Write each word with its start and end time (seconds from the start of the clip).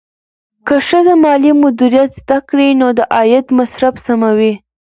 که 0.67 0.75
ښځه 0.87 1.13
مالي 1.23 1.51
مدیریت 1.63 2.11
زده 2.21 2.37
کړي، 2.49 2.69
نو 2.79 2.87
د 2.97 2.99
عاید 3.15 3.45
مصرف 3.59 3.93
سموي. 4.05 4.53